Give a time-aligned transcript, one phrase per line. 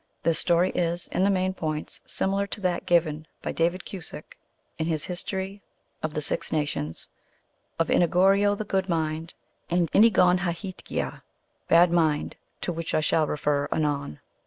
[0.23, 4.35] The story is, in the main points, similar to that given by David Cusick
[4.79, 5.61] in his History
[6.01, 6.15] of 18 THE ALGONQUIN LEGENDS.
[6.15, 7.07] the Six Nations,
[7.79, 9.35] of Enigorio the Good Mind,
[9.69, 11.21] and Enigonhahetgea,
[11.67, 14.19] Bad Mind, to which I shall refer anon.